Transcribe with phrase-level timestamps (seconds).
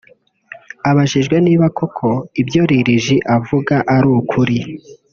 [0.89, 2.07] Abajijwe niba koko
[2.41, 3.05] ibyo Lil G
[3.37, 4.59] avuga ari ukuri